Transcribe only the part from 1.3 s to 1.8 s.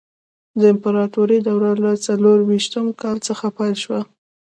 دوره